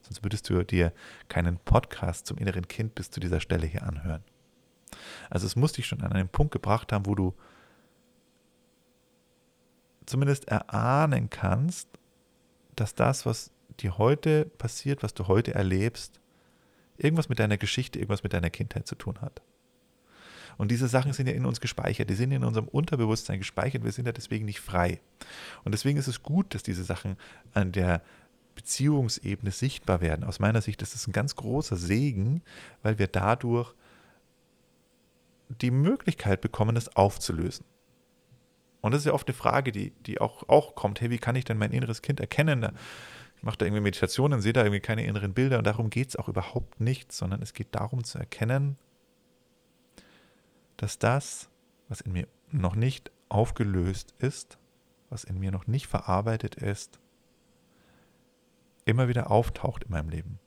Sonst 0.01 0.23
würdest 0.23 0.49
du 0.49 0.63
dir 0.63 0.93
keinen 1.29 1.57
Podcast 1.57 2.27
zum 2.27 2.37
inneren 2.37 2.67
Kind 2.67 2.93
bis 2.93 3.09
zu 3.09 3.19
dieser 3.19 3.39
Stelle 3.39 3.65
hier 3.65 3.83
anhören. 3.83 4.23
Also 5.29 5.47
es 5.47 5.55
muss 5.55 5.73
dich 5.73 5.87
schon 5.87 6.01
an 6.01 6.13
einen 6.13 6.29
Punkt 6.29 6.51
gebracht 6.51 6.91
haben, 6.91 7.05
wo 7.05 7.15
du 7.15 7.33
zumindest 10.05 10.47
erahnen 10.47 11.29
kannst, 11.29 11.89
dass 12.75 12.93
das, 12.93 13.25
was 13.25 13.51
dir 13.79 13.97
heute 13.97 14.45
passiert, 14.45 15.01
was 15.01 15.13
du 15.13 15.27
heute 15.27 15.55
erlebst, 15.55 16.19
irgendwas 16.97 17.29
mit 17.29 17.39
deiner 17.39 17.57
Geschichte, 17.57 17.99
irgendwas 17.99 18.23
mit 18.23 18.33
deiner 18.33 18.49
Kindheit 18.49 18.87
zu 18.87 18.95
tun 18.95 19.21
hat. 19.21 19.41
Und 20.57 20.71
diese 20.71 20.87
Sachen 20.87 21.13
sind 21.13 21.27
ja 21.27 21.33
in 21.33 21.45
uns 21.45 21.59
gespeichert, 21.59 22.09
die 22.09 22.15
sind 22.15 22.31
in 22.31 22.43
unserem 22.43 22.67
Unterbewusstsein 22.67 23.39
gespeichert, 23.39 23.83
wir 23.83 23.91
sind 23.91 24.05
ja 24.05 24.13
deswegen 24.13 24.45
nicht 24.45 24.61
frei. 24.61 25.01
Und 25.63 25.73
deswegen 25.73 25.97
ist 25.97 26.07
es 26.07 26.23
gut, 26.23 26.55
dass 26.55 26.63
diese 26.63 26.83
Sachen 26.83 27.17
an 27.53 27.71
der 27.71 28.01
Beziehungsebene 28.55 29.51
sichtbar 29.51 29.99
werden. 29.99 30.23
Aus 30.23 30.39
meiner 30.39 30.61
Sicht 30.61 30.81
ist 30.81 30.95
es 30.95 31.07
ein 31.07 31.11
ganz 31.11 31.35
großer 31.35 31.75
Segen, 31.75 32.41
weil 32.83 32.97
wir 32.99 33.07
dadurch 33.07 33.73
die 35.49 35.71
Möglichkeit 35.71 36.41
bekommen, 36.41 36.75
das 36.75 36.95
aufzulösen. 36.95 37.65
Und 38.81 38.93
das 38.93 39.01
ist 39.01 39.05
ja 39.05 39.13
oft 39.13 39.27
eine 39.27 39.35
Frage, 39.35 39.71
die, 39.71 39.91
die 40.05 40.21
auch, 40.21 40.47
auch 40.47 40.75
kommt, 40.75 41.01
hey, 41.01 41.09
wie 41.09 41.17
kann 41.17 41.35
ich 41.35 41.43
denn 41.43 41.57
mein 41.57 41.71
inneres 41.71 42.01
Kind 42.01 42.19
erkennen? 42.19 42.67
Ich 43.45 43.47
mache 43.47 43.59
da 43.59 43.67
irgendwie 43.67 43.83
Meditationen, 43.83 44.41
sehe 44.41 44.53
da 44.53 44.63
irgendwie 44.63 44.79
keine 44.79 45.05
inneren 45.05 45.35
Bilder 45.35 45.59
und 45.59 45.67
darum 45.67 45.91
geht 45.91 46.09
es 46.09 46.15
auch 46.15 46.27
überhaupt 46.27 46.81
nicht, 46.81 47.11
sondern 47.11 47.43
es 47.43 47.53
geht 47.53 47.75
darum 47.75 48.03
zu 48.03 48.17
erkennen, 48.17 48.75
dass 50.77 50.97
das, 50.97 51.47
was 51.87 52.01
in 52.01 52.13
mir 52.13 52.27
noch 52.49 52.73
nicht 52.73 53.11
aufgelöst 53.29 54.15
ist, 54.17 54.57
was 55.11 55.23
in 55.23 55.39
mir 55.39 55.51
noch 55.51 55.67
nicht 55.67 55.85
verarbeitet 55.85 56.55
ist, 56.55 56.97
immer 58.83 59.07
wieder 59.09 59.29
auftaucht 59.29 59.83
in 59.83 59.91
meinem 59.91 60.09
Leben. 60.09 60.39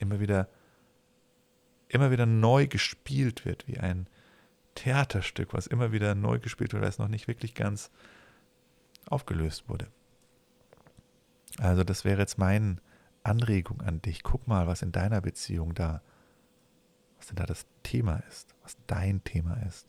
Immer 0.00 0.18
wieder, 0.18 0.48
immer 1.86 2.10
wieder 2.10 2.26
neu 2.26 2.66
gespielt 2.66 3.44
wird, 3.44 3.68
wie 3.68 3.78
ein 3.78 4.08
Theaterstück, 4.74 5.54
was 5.54 5.68
immer 5.68 5.92
wieder 5.92 6.16
neu 6.16 6.40
gespielt 6.40 6.72
wird, 6.72 6.82
weil 6.82 6.90
es 6.90 6.98
noch 6.98 7.06
nicht 7.06 7.28
wirklich 7.28 7.54
ganz 7.54 7.88
aufgelöst 9.06 9.68
wurde. 9.68 9.86
Also 11.58 11.84
das 11.84 12.04
wäre 12.04 12.20
jetzt 12.20 12.38
meine 12.38 12.76
Anregung 13.22 13.80
an 13.82 14.00
dich. 14.02 14.22
Guck 14.22 14.46
mal, 14.48 14.66
was 14.66 14.82
in 14.82 14.92
deiner 14.92 15.20
Beziehung 15.20 15.74
da 15.74 16.00
was 17.20 17.26
denn 17.26 17.36
da 17.36 17.44
das 17.44 17.66
Thema 17.82 18.22
ist, 18.30 18.54
was 18.62 18.78
dein 18.86 19.22
Thema 19.24 19.54
ist. 19.68 19.86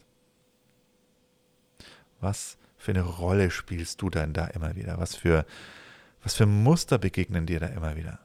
Was 2.20 2.58
für 2.77 2.91
eine 2.91 3.03
Rolle 3.03 3.51
spielst 3.51 4.01
du 4.01 4.10
denn 4.10 4.34
da 4.34 4.48
immer 4.48 4.75
wieder? 4.75 4.98
Was 4.98 5.15
für, 5.15 5.46
was 6.22 6.36
für 6.36 6.46
Muster 6.46 6.98
begegnen 6.98 7.46
dir 7.46 7.62
da 7.62 7.68
immer 7.68 7.96
wieder? 7.96 8.20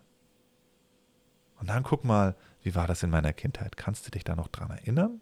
Und 1.61 1.71
dann 1.71 1.85
guck 1.85 2.05
mal, 2.05 2.35
wie 2.63 2.75
war 2.75 2.89
das 2.89 3.05
in 3.05 3.11
meiner 3.11 3.33
Kindheit? 3.33 3.77
Kannst 3.77 4.07
du 4.07 4.11
dich 4.11 4.25
da 4.25 4.35
noch 4.35 4.49
dran 4.49 4.71
erinnern? 4.71 5.21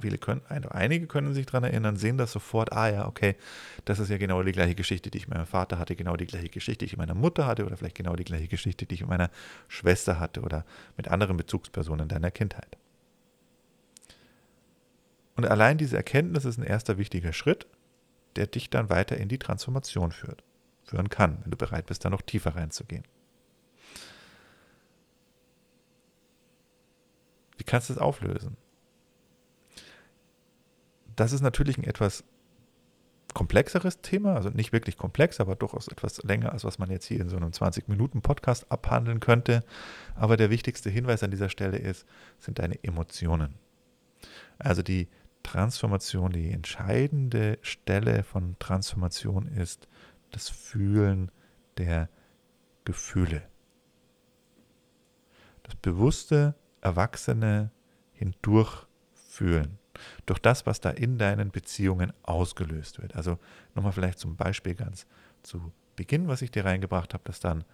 Viele 0.00 0.18
können, 0.18 0.42
einige 0.48 1.06
können 1.06 1.34
sich 1.34 1.46
daran 1.46 1.64
erinnern, 1.64 1.96
sehen 1.96 2.18
das 2.18 2.32
sofort, 2.32 2.72
ah 2.72 2.90
ja, 2.90 3.06
okay, 3.06 3.36
das 3.84 4.00
ist 4.00 4.08
ja 4.08 4.18
genau 4.18 4.42
die 4.42 4.52
gleiche 4.52 4.74
Geschichte, 4.74 5.10
die 5.10 5.18
ich 5.18 5.28
meinem 5.28 5.46
Vater 5.46 5.78
hatte, 5.78 5.94
genau 5.94 6.16
die 6.16 6.26
gleiche 6.26 6.48
Geschichte, 6.48 6.84
die 6.84 6.92
ich 6.92 6.96
meiner 6.96 7.14
Mutter 7.14 7.46
hatte 7.46 7.64
oder 7.64 7.76
vielleicht 7.76 7.96
genau 7.96 8.16
die 8.16 8.24
gleiche 8.24 8.48
Geschichte, 8.48 8.86
die 8.86 8.96
ich 8.96 9.00
mit 9.02 9.10
meiner 9.10 9.30
Schwester 9.68 10.18
hatte 10.18 10.42
oder 10.42 10.64
mit 10.96 11.08
anderen 11.08 11.36
Bezugspersonen 11.36 12.08
deiner 12.08 12.32
Kindheit. 12.32 12.76
Und 15.36 15.46
allein 15.46 15.78
diese 15.78 15.96
Erkenntnis 15.96 16.44
ist 16.44 16.58
ein 16.58 16.64
erster 16.64 16.98
wichtiger 16.98 17.32
Schritt, 17.32 17.66
der 18.36 18.46
dich 18.48 18.70
dann 18.70 18.90
weiter 18.90 19.16
in 19.16 19.28
die 19.28 19.38
Transformation 19.38 20.10
führt, 20.10 20.42
führen 20.84 21.08
kann, 21.08 21.38
wenn 21.42 21.52
du 21.52 21.56
bereit 21.56 21.86
bist, 21.86 22.04
da 22.04 22.10
noch 22.10 22.22
tiefer 22.22 22.56
reinzugehen. 22.56 23.04
Wie 27.56 27.64
kannst 27.64 27.88
du 27.88 27.92
es 27.92 27.98
auflösen? 27.98 28.56
Das 31.16 31.32
ist 31.32 31.40
natürlich 31.40 31.78
ein 31.78 31.84
etwas 31.84 32.24
komplexeres 33.34 34.00
Thema, 34.00 34.34
also 34.34 34.48
nicht 34.50 34.72
wirklich 34.72 34.96
komplex, 34.96 35.40
aber 35.40 35.56
durchaus 35.56 35.88
etwas 35.88 36.22
länger, 36.22 36.52
als 36.52 36.64
was 36.64 36.78
man 36.78 36.90
jetzt 36.90 37.06
hier 37.06 37.20
in 37.20 37.28
so 37.28 37.36
einem 37.36 37.50
20-Minuten-Podcast 37.50 38.70
abhandeln 38.70 39.20
könnte. 39.20 39.64
Aber 40.14 40.36
der 40.36 40.50
wichtigste 40.50 40.88
Hinweis 40.88 41.22
an 41.22 41.32
dieser 41.32 41.48
Stelle 41.48 41.78
ist, 41.78 42.06
sind 42.38 42.60
deine 42.60 42.82
Emotionen. 42.82 43.56
Also 44.58 44.82
die 44.82 45.08
Transformation, 45.42 46.30
die 46.32 46.50
entscheidende 46.50 47.58
Stelle 47.60 48.22
von 48.22 48.56
Transformation 48.58 49.48
ist 49.48 49.88
das 50.30 50.48
Fühlen 50.48 51.30
der 51.76 52.08
Gefühle. 52.84 53.42
Das 55.64 55.74
bewusste, 55.76 56.54
erwachsene 56.80 57.70
Hindurchfühlen. 58.12 59.78
Durch 60.26 60.38
das, 60.38 60.66
was 60.66 60.80
da 60.80 60.90
in 60.90 61.18
deinen 61.18 61.50
Beziehungen 61.50 62.12
ausgelöst 62.22 63.00
wird. 63.00 63.16
Also 63.16 63.38
nochmal 63.74 63.92
vielleicht 63.92 64.18
zum 64.18 64.36
Beispiel 64.36 64.74
ganz 64.74 65.06
zu 65.42 65.72
Beginn, 65.96 66.28
was 66.28 66.42
ich 66.42 66.50
dir 66.50 66.64
reingebracht 66.64 67.14
habe, 67.14 67.24
dass 67.24 67.40
dann 67.40 67.64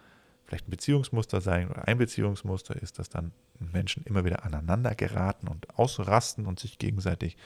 vielleicht 0.44 0.66
ein 0.66 0.72
Beziehungsmuster 0.72 1.40
sein 1.40 1.70
oder 1.70 1.86
ein 1.86 1.98
Beziehungsmuster 1.98 2.74
ist, 2.80 2.98
dass 2.98 3.08
dann 3.08 3.32
Menschen 3.58 4.02
immer 4.04 4.24
wieder 4.24 4.44
aneinander 4.44 4.94
geraten 4.94 5.48
und 5.48 5.78
ausrasten 5.78 6.46
und 6.46 6.58
sich 6.58 6.78
gegenseitig 6.78 7.36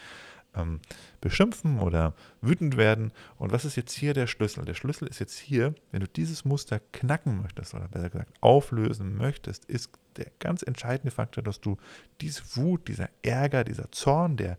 ähm, 0.54 0.80
beschimpfen 1.20 1.80
oder 1.80 2.14
wütend 2.40 2.76
werden. 2.76 3.12
Und 3.36 3.52
was 3.52 3.64
ist 3.64 3.76
jetzt 3.76 3.92
hier 3.92 4.14
der 4.14 4.26
Schlüssel? 4.26 4.64
Der 4.64 4.74
Schlüssel 4.74 5.08
ist 5.08 5.18
jetzt 5.18 5.38
hier, 5.38 5.74
wenn 5.90 6.00
du 6.00 6.08
dieses 6.08 6.44
Muster 6.44 6.80
knacken 6.92 7.42
möchtest 7.42 7.74
oder 7.74 7.88
besser 7.88 8.10
gesagt 8.10 8.32
auflösen 8.40 9.16
möchtest, 9.16 9.64
ist 9.66 9.90
der 10.16 10.30
ganz 10.38 10.62
entscheidende 10.62 11.11
Faktor, 11.11 11.42
dass 11.42 11.61
du 11.61 11.76
diese 12.21 12.42
Wut, 12.56 12.88
dieser 12.88 13.09
Ärger, 13.23 13.64
dieser 13.64 13.90
Zorn, 13.92 14.37
der 14.37 14.59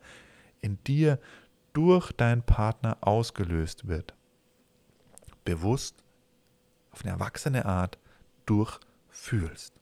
in 0.61 0.83
dir 0.83 1.19
durch 1.73 2.11
deinen 2.11 2.43
Partner 2.43 2.97
ausgelöst 3.01 3.87
wird, 3.87 4.13
bewusst 5.43 6.03
auf 6.91 7.03
eine 7.03 7.11
erwachsene 7.11 7.65
Art 7.65 7.97
durchfühlst. 8.45 9.73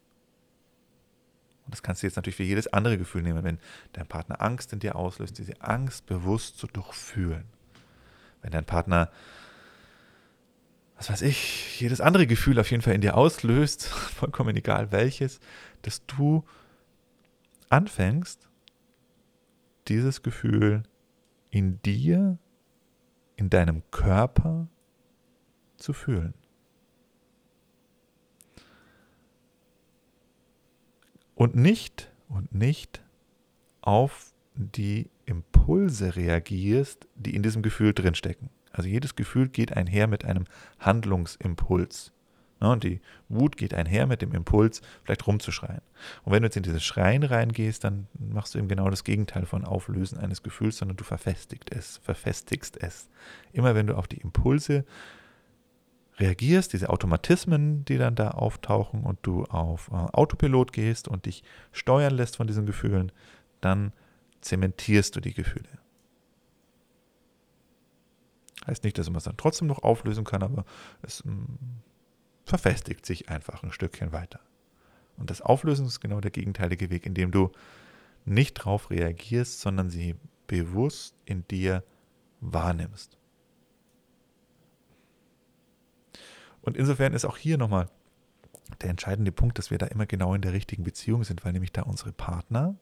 Und 1.65 1.73
das 1.73 1.81
kannst 1.81 2.01
du 2.01 2.07
jetzt 2.07 2.15
natürlich 2.15 2.35
für 2.35 2.43
jedes 2.43 2.67
andere 2.67 2.97
Gefühl 2.97 3.21
nehmen, 3.21 3.43
wenn 3.43 3.59
dein 3.93 4.07
Partner 4.07 4.41
Angst 4.41 4.73
in 4.73 4.79
dir 4.79 4.95
auslöst, 4.95 5.37
diese 5.37 5.61
Angst 5.61 6.05
bewusst 6.05 6.57
zu 6.57 6.67
durchfühlen. 6.67 7.45
Wenn 8.41 8.51
dein 8.51 8.65
Partner 8.65 9.09
was 11.03 11.09
weiß 11.09 11.21
ich, 11.23 11.81
jedes 11.81 11.99
andere 11.99 12.27
Gefühl 12.27 12.57
auf 12.59 12.71
jeden 12.71 12.81
Fall 12.81 12.93
in 12.93 13.01
dir 13.01 13.17
auslöst, 13.17 13.83
vollkommen 13.87 14.55
egal 14.55 14.93
welches, 14.93 15.41
dass 15.81 16.05
du 16.05 16.45
anfängst, 17.67 18.47
dieses 19.89 20.23
Gefühl 20.23 20.83
in 21.49 21.81
dir, 21.81 22.37
in 23.35 23.49
deinem 23.49 23.83
Körper 23.91 24.69
zu 25.75 25.91
fühlen. 25.91 26.33
Und 31.35 31.55
nicht, 31.55 32.13
und 32.29 32.55
nicht 32.55 33.03
auf 33.81 34.33
die 34.55 35.09
Impulse 35.25 36.15
reagierst, 36.15 37.07
die 37.15 37.35
in 37.35 37.43
diesem 37.43 37.61
Gefühl 37.61 37.93
drinstecken. 37.93 38.49
Also 38.73 38.89
jedes 38.89 39.15
Gefühl 39.15 39.47
geht 39.47 39.77
einher 39.77 40.07
mit 40.07 40.25
einem 40.25 40.45
Handlungsimpuls. 40.79 42.11
Ne, 42.59 42.69
und 42.69 42.83
die 42.83 43.01
Wut 43.29 43.55
geht 43.55 43.73
einher 43.73 44.07
mit 44.07 44.21
dem 44.21 44.33
Impuls, 44.33 44.81
vielleicht 45.03 45.27
rumzuschreien. 45.27 45.81
Und 46.23 46.31
wenn 46.31 46.41
du 46.41 46.47
jetzt 46.47 46.57
in 46.57 46.63
dieses 46.63 46.83
Schreien 46.83 47.23
reingehst, 47.23 47.83
dann 47.83 48.07
machst 48.17 48.55
du 48.55 48.59
eben 48.59 48.67
genau 48.67 48.89
das 48.89 49.03
Gegenteil 49.03 49.45
von 49.45 49.63
Auflösen 49.63 50.17
eines 50.17 50.43
Gefühls, 50.43 50.77
sondern 50.77 50.97
du 50.97 51.03
verfestigst 51.03 51.71
es, 51.71 51.97
verfestigst 51.97 52.81
es. 52.81 53.09
Immer 53.51 53.75
wenn 53.75 53.87
du 53.87 53.95
auf 53.95 54.07
die 54.07 54.17
Impulse 54.17 54.85
reagierst, 56.19 56.73
diese 56.73 56.89
Automatismen, 56.89 57.85
die 57.85 57.97
dann 57.97 58.15
da 58.15 58.31
auftauchen 58.31 59.03
und 59.03 59.19
du 59.23 59.45
auf 59.45 59.89
äh, 59.91 59.95
Autopilot 59.95 60.71
gehst 60.71 61.07
und 61.07 61.25
dich 61.25 61.43
steuern 61.71 62.13
lässt 62.13 62.37
von 62.37 62.47
diesen 62.47 62.65
Gefühlen, 62.65 63.11
dann 63.61 63.93
zementierst 64.41 65.15
du 65.15 65.19
die 65.19 65.33
Gefühle. 65.33 65.82
Heißt 68.67 68.83
nicht, 68.83 68.97
dass 68.97 69.09
man 69.09 69.17
es 69.17 69.23
dann 69.23 69.37
trotzdem 69.37 69.67
noch 69.67 69.83
auflösen 69.83 70.23
kann, 70.23 70.43
aber 70.43 70.65
es 71.01 71.23
mm, 71.25 71.43
verfestigt 72.45 73.05
sich 73.05 73.29
einfach 73.29 73.63
ein 73.63 73.71
Stückchen 73.71 74.11
weiter. 74.11 74.39
Und 75.17 75.29
das 75.29 75.41
Auflösen 75.41 75.85
ist 75.85 75.99
genau 75.99 76.21
der 76.21 76.31
gegenteilige 76.31 76.89
Weg, 76.89 77.05
indem 77.05 77.31
du 77.31 77.51
nicht 78.25 78.59
darauf 78.59 78.89
reagierst, 78.89 79.59
sondern 79.59 79.89
sie 79.89 80.15
bewusst 80.47 81.15
in 81.25 81.47
dir 81.47 81.83
wahrnimmst. 82.39 83.17
Und 86.61 86.77
insofern 86.77 87.13
ist 87.13 87.25
auch 87.25 87.37
hier 87.37 87.57
nochmal 87.57 87.89
der 88.81 88.89
entscheidende 88.89 89.31
Punkt, 89.31 89.57
dass 89.57 89.71
wir 89.71 89.77
da 89.77 89.87
immer 89.87 90.05
genau 90.05 90.33
in 90.33 90.41
der 90.41 90.53
richtigen 90.53 90.83
Beziehung 90.83 91.23
sind, 91.23 91.43
weil 91.43 91.51
nämlich 91.51 91.73
da 91.73 91.83
unsere 91.83 92.13
Partner 92.13 92.75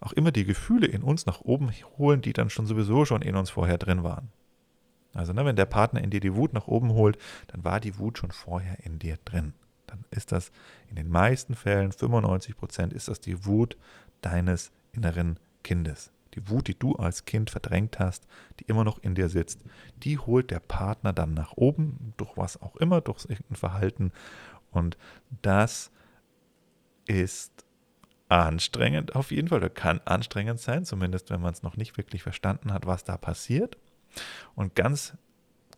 auch 0.00 0.12
immer 0.12 0.30
die 0.30 0.44
Gefühle 0.44 0.86
in 0.86 1.02
uns 1.02 1.26
nach 1.26 1.40
oben 1.40 1.70
holen, 1.98 2.20
die 2.20 2.32
dann 2.32 2.50
schon 2.50 2.66
sowieso 2.66 3.04
schon 3.04 3.22
in 3.22 3.36
uns 3.36 3.50
vorher 3.50 3.78
drin 3.78 4.02
waren. 4.02 4.30
Also 5.14 5.32
ne, 5.32 5.44
wenn 5.44 5.56
der 5.56 5.66
Partner 5.66 6.02
in 6.02 6.10
dir 6.10 6.20
die 6.20 6.34
Wut 6.34 6.52
nach 6.52 6.68
oben 6.68 6.92
holt, 6.92 7.18
dann 7.48 7.64
war 7.64 7.80
die 7.80 7.98
Wut 7.98 8.18
schon 8.18 8.30
vorher 8.30 8.76
in 8.84 8.98
dir 8.98 9.18
drin. 9.24 9.54
Dann 9.86 10.04
ist 10.10 10.32
das 10.32 10.52
in 10.88 10.96
den 10.96 11.08
meisten 11.08 11.54
Fällen, 11.54 11.92
95 11.92 12.56
Prozent, 12.56 12.92
ist 12.92 13.08
das 13.08 13.20
die 13.20 13.44
Wut 13.46 13.76
deines 14.20 14.70
inneren 14.92 15.38
Kindes. 15.64 16.12
Die 16.34 16.48
Wut, 16.50 16.68
die 16.68 16.78
du 16.78 16.94
als 16.94 17.24
Kind 17.24 17.50
verdrängt 17.50 17.98
hast, 17.98 18.26
die 18.60 18.64
immer 18.64 18.84
noch 18.84 18.98
in 19.02 19.14
dir 19.14 19.28
sitzt, 19.28 19.64
die 19.96 20.18
holt 20.18 20.50
der 20.50 20.60
Partner 20.60 21.12
dann 21.12 21.34
nach 21.34 21.56
oben, 21.56 22.12
durch 22.16 22.36
was 22.36 22.60
auch 22.60 22.76
immer, 22.76 23.00
durch 23.00 23.24
irgendein 23.24 23.56
Verhalten. 23.56 24.12
Und 24.70 24.98
das 25.42 25.90
ist 27.06 27.64
anstrengend 28.28 29.14
auf 29.14 29.30
jeden 29.30 29.48
Fall, 29.48 29.58
oder 29.58 29.70
kann 29.70 30.00
anstrengend 30.04 30.60
sein, 30.60 30.84
zumindest 30.84 31.30
wenn 31.30 31.40
man 31.40 31.52
es 31.52 31.62
noch 31.62 31.76
nicht 31.76 31.96
wirklich 31.96 32.22
verstanden 32.22 32.72
hat, 32.72 32.86
was 32.86 33.04
da 33.04 33.16
passiert. 33.16 33.78
Und 34.54 34.74
ganz 34.74 35.14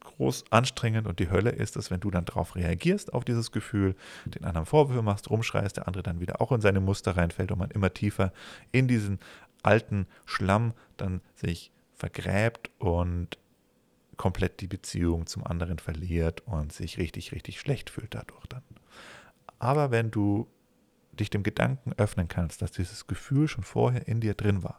groß 0.00 0.44
anstrengend 0.50 1.06
und 1.06 1.18
die 1.18 1.30
Hölle 1.30 1.50
ist 1.50 1.76
es, 1.76 1.90
wenn 1.90 2.00
du 2.00 2.10
dann 2.10 2.24
darauf 2.24 2.56
reagierst, 2.56 3.12
auf 3.12 3.24
dieses 3.24 3.52
Gefühl, 3.52 3.94
den 4.24 4.44
anderen 4.44 4.66
Vorwürfe 4.66 5.02
machst, 5.02 5.30
rumschreist, 5.30 5.76
der 5.76 5.86
andere 5.86 6.02
dann 6.02 6.20
wieder 6.20 6.40
auch 6.40 6.52
in 6.52 6.60
seine 6.60 6.80
Muster 6.80 7.16
reinfällt 7.16 7.52
und 7.52 7.58
man 7.58 7.70
immer 7.70 7.92
tiefer 7.92 8.32
in 8.72 8.88
diesen 8.88 9.18
alten 9.62 10.06
Schlamm 10.24 10.72
dann 10.96 11.20
sich 11.34 11.70
vergräbt 11.94 12.70
und 12.78 13.38
komplett 14.16 14.60
die 14.60 14.66
Beziehung 14.66 15.26
zum 15.26 15.46
anderen 15.46 15.78
verliert 15.78 16.42
und 16.46 16.72
sich 16.72 16.98
richtig, 16.98 17.32
richtig 17.32 17.60
schlecht 17.60 17.90
fühlt 17.90 18.14
dadurch 18.14 18.46
dann. 18.46 18.62
Aber 19.58 19.90
wenn 19.90 20.10
du 20.10 20.48
dich 21.20 21.30
dem 21.30 21.42
Gedanken 21.42 21.92
öffnen 21.96 22.28
kannst, 22.28 22.62
dass 22.62 22.72
dieses 22.72 23.06
Gefühl 23.06 23.48
schon 23.48 23.64
vorher 23.64 24.08
in 24.08 24.20
dir 24.20 24.34
drin 24.34 24.62
war 24.62 24.78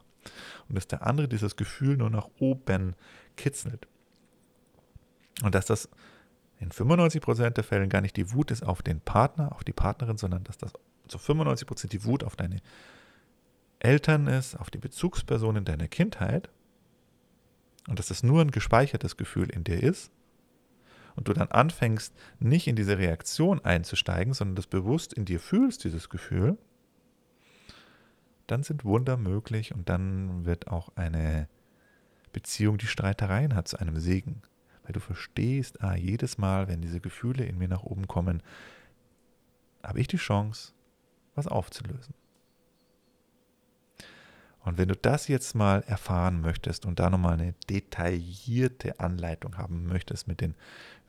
und 0.68 0.76
dass 0.76 0.88
der 0.88 1.06
andere 1.06 1.28
dieses 1.28 1.56
Gefühl 1.56 1.98
nur 1.98 2.10
nach 2.10 2.28
oben 2.40 2.96
kitzelt 3.38 3.88
und 5.44 5.56
dass 5.56 5.66
das 5.66 5.90
in 6.60 6.70
95% 6.70 7.52
der 7.52 7.64
Fällen 7.64 7.90
gar 7.90 8.02
nicht 8.02 8.18
die 8.18 8.32
Wut 8.34 8.52
ist 8.52 8.64
auf 8.64 8.82
den 8.82 9.02
Partner, 9.02 9.52
auf 9.54 9.64
die 9.64 9.74
Partnerin, 9.74 10.18
sondern 10.18 10.44
dass 10.44 10.58
das 10.58 10.74
zu 11.08 11.18
95% 11.18 11.88
die 11.88 12.04
Wut 12.06 12.24
auf 12.24 12.36
deine 12.36 12.58
Eltern 13.80 14.28
ist, 14.28 14.56
auf 14.56 14.70
die 14.70 14.78
Bezugspersonen 14.78 15.66
deiner 15.66 15.88
Kindheit 15.88 16.50
und 17.88 17.98
dass 17.98 18.08
das 18.08 18.22
nur 18.22 18.42
ein 18.42 18.52
gespeichertes 18.52 19.18
Gefühl 19.18 19.50
in 19.50 19.64
dir 19.64 19.82
ist 19.82 20.12
und 21.16 21.28
du 21.28 21.34
dann 21.34 21.50
anfängst, 21.50 22.14
nicht 22.40 22.68
in 22.68 22.76
diese 22.76 22.98
Reaktion 22.98 23.64
einzusteigen, 23.64 24.34
sondern 24.34 24.56
das 24.56 24.68
bewusst 24.68 25.14
in 25.14 25.26
dir 25.26 25.40
fühlst, 25.40 25.84
dieses 25.84 26.10
Gefühl, 26.10 26.58
dann 28.48 28.64
sind 28.64 28.84
Wunder 28.84 29.18
möglich 29.18 29.74
und 29.74 29.88
dann 29.88 30.46
wird 30.46 30.68
auch 30.68 30.96
eine 30.96 31.48
Beziehung, 32.34 32.78
die 32.78 32.88
Streitereien 32.88 33.56
hat, 33.56 33.68
zu 33.68 33.78
einem 33.78 34.00
Segen. 34.00 34.42
Weil 34.84 34.94
du 34.94 35.00
verstehst, 35.00 35.82
ah, 35.82 35.96
jedes 35.96 36.38
Mal, 36.38 36.68
wenn 36.68 36.82
diese 36.82 37.00
Gefühle 37.00 37.46
in 37.46 37.58
mir 37.58 37.68
nach 37.68 37.84
oben 37.84 38.08
kommen, 38.08 38.42
habe 39.84 40.00
ich 40.00 40.08
die 40.08 40.18
Chance, 40.18 40.74
was 41.36 41.48
aufzulösen. 41.48 42.14
Und 44.64 44.78
wenn 44.78 44.90
du 44.90 44.96
das 44.96 45.28
jetzt 45.28 45.56
mal 45.56 45.82
erfahren 45.88 46.42
möchtest 46.42 46.86
und 46.86 47.00
da 47.00 47.10
nochmal 47.10 47.34
eine 47.34 47.54
detaillierte 47.70 49.00
Anleitung 49.00 49.58
haben 49.58 49.88
möchtest 49.88 50.28
mit 50.28 50.42
den 50.42 50.56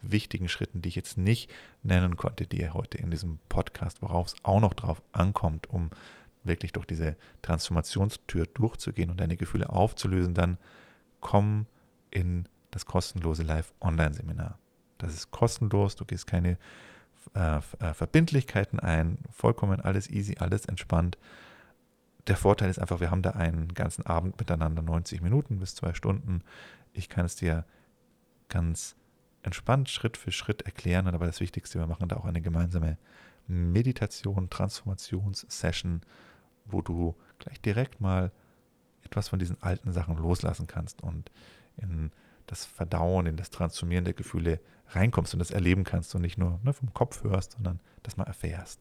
wichtigen 0.03 0.49
Schritten, 0.49 0.83
die 0.83 0.89
ich 0.89 0.97
jetzt 0.97 1.19
nicht 1.19 1.51
nennen 1.83 2.17
konnte, 2.17 2.47
dir 2.47 2.75
heute 2.75 2.99
in 2.99 3.11
diesem 3.11 3.39
Podcast, 3.49 4.03
worauf 4.03 4.29
es 4.29 4.35
auch 4.43 4.61
noch 4.61 4.75
drauf 4.75 5.03
ankommt, 5.13 5.69
um 5.71 5.91
wirklich 6.45 6.73
durch 6.73 6.87
diese 6.87 7.17
Transformationstür 7.43 8.47
durchzugehen 8.47 9.11
und 9.11 9.21
deine 9.21 9.37
Gefühle 9.37 9.71
aufzulösen, 9.71 10.35
dann 10.35 10.59
komm 11.21 11.67
in 12.11 12.49
das 12.71 12.87
kostenlose 12.87 13.45
Live-Online-Seminar. 13.45 14.59
Das 14.99 15.15
ist 15.15 15.31
kostenlos, 15.31 15.95
du 15.97 16.05
gehst 16.05 16.27
keine 16.27 16.59
äh, 17.35 17.59
äh 17.79 17.95
Verbindlichkeiten 17.95 18.81
ein, 18.81 19.19
vollkommen 19.31 19.81
alles 19.81 20.11
easy, 20.11 20.37
alles 20.39 20.67
entspannt 20.67 21.17
der 22.27 22.37
Vorteil 22.37 22.71
ist 22.71 22.79
einfach, 22.79 23.01
wir 23.01 23.11
haben 23.11 23.23
da 23.23 23.31
einen 23.31 23.75
ganzen 23.75 24.07
Abend 24.07 24.39
miteinander, 24.39 24.83
90 24.83 25.23
Minuten 25.23 25.59
bis 25.59 25.75
zwei 25.75 25.93
Stunden. 25.95 26.43
Ich 26.93 27.09
kann 27.09 27.27
es 27.27 27.37
dir 27.37 27.65
ganz 28.49 28.97
entspannt 29.43 29.89
Schritt 29.89 30.17
für 30.17 30.33
Schritt 30.33 30.63
erklären, 30.63 31.09
aber 31.09 31.27
das 31.27 31.41
Wichtigste, 31.41 31.79
wir 31.79 31.87
machen 31.87 32.09
da 32.09 32.17
auch 32.17 32.25
eine 32.25 32.41
gemeinsame 32.41 32.97
Meditation, 33.47 34.51
Transformationssession, 34.51 36.03
wo 36.65 36.81
du 36.81 37.17
gleich 37.39 37.61
direkt 37.61 38.01
mal 38.01 38.31
etwas 39.03 39.29
von 39.29 39.39
diesen 39.39 39.61
alten 39.63 39.93
Sachen 39.93 40.17
loslassen 40.17 40.67
kannst 40.67 41.03
und 41.03 41.31
in 41.77 42.13
das 42.47 42.65
Verdauen, 42.65 43.27
in 43.27 43.37
das 43.37 43.51
Transformieren 43.51 44.05
der 44.05 44.15
Gefühle 44.15 44.61
reinkommst 44.89 45.33
und 45.33 45.39
das 45.39 45.51
erleben 45.51 45.85
kannst 45.85 46.15
und 46.15 46.23
nicht 46.23 46.39
nur 46.39 46.61
ne, 46.63 46.73
vom 46.73 46.93
Kopf 46.93 47.25
hörst, 47.25 47.53
sondern 47.53 47.81
das 48.03 48.17
mal 48.17 48.25
erfährst. 48.25 48.81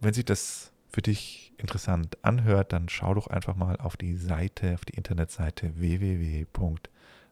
Wenn 0.00 0.14
sich 0.14 0.24
das 0.24 0.72
für 0.88 1.02
dich 1.02 1.52
interessant 1.58 2.18
anhört, 2.22 2.72
dann 2.72 2.88
schau 2.88 3.14
doch 3.14 3.26
einfach 3.26 3.56
mal 3.56 3.76
auf 3.76 3.96
die 3.96 4.16
Seite, 4.16 4.74
auf 4.74 4.84
die 4.84 4.94
Internetseite 4.94 5.72